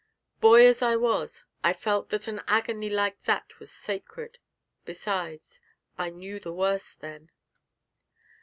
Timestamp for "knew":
6.09-6.39